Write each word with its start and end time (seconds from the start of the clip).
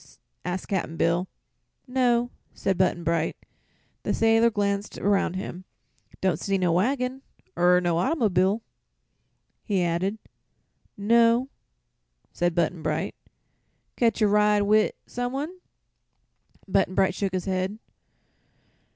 asked 0.43 0.67
Cap'n 0.67 0.97
Bill. 0.97 1.27
"No," 1.85 2.31
said 2.55 2.75
Button 2.75 3.03
Bright. 3.03 3.37
The 4.01 4.15
sailor 4.15 4.49
glanced 4.49 4.97
around 4.97 5.35
him. 5.35 5.63
"Don't 6.21 6.39
see 6.39 6.57
no 6.57 6.71
waggin, 6.71 7.21
er 7.55 7.79
no 7.79 7.97
autymob'l'," 7.97 8.63
he 9.63 9.83
added. 9.83 10.17
"No," 10.97 11.49
said 12.33 12.55
Button 12.55 12.81
Bright. 12.81 13.13
"Catch 13.95 14.23
a 14.23 14.27
ride 14.27 14.63
wi' 14.63 14.93
some 15.05 15.33
one?" 15.33 15.55
Button 16.67 16.95
Bright 16.95 17.13
shook 17.13 17.33
his 17.33 17.45
head. 17.45 17.77